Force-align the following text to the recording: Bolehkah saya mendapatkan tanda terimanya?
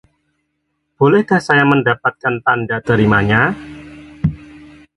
Bolehkah 0.97 1.37
saya 1.47 1.61
mendapatkan 1.71 2.35
tanda 2.45 2.77
terimanya? 2.87 3.41